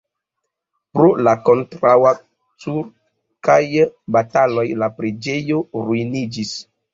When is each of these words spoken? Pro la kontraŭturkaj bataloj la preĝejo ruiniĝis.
Pro 0.97 1.09
la 1.27 1.33
kontraŭturkaj 1.49 3.59
bataloj 4.17 4.65
la 4.85 4.89
preĝejo 4.97 5.61
ruiniĝis. 5.85 6.57